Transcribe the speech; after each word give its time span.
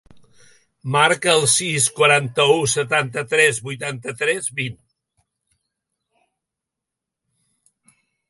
Marca 0.93 1.33
el 1.39 1.43
sis, 1.55 1.89
quaranta-u, 1.99 2.55
setanta-tres, 2.71 3.59
vuitanta-tres, 3.67 4.49
vint. 4.61 4.79